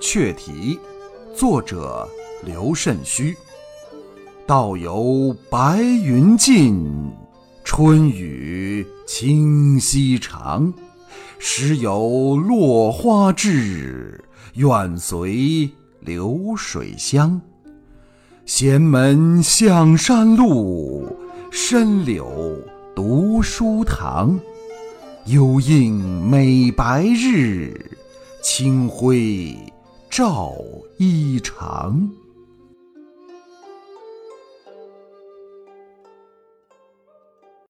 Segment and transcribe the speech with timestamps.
[0.00, 0.78] 雀题，
[1.34, 2.08] 作者
[2.44, 3.36] 刘慎虚。
[4.46, 7.10] 道有白云尽，
[7.64, 10.72] 春雨清溪长。
[11.38, 14.24] 时有落花至，
[14.54, 15.68] 愿随
[16.00, 17.40] 流水香。
[18.46, 21.16] 闲门向山路，
[21.50, 22.56] 深柳
[22.94, 24.38] 读书堂。
[25.26, 27.98] 幽映美白日，
[28.42, 29.54] 清辉
[30.10, 30.54] 照
[30.98, 32.27] 衣裳。